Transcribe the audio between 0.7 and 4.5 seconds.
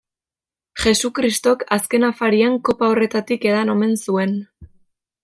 Jesukristok azken afarian kopa horretatik edan omen zuen.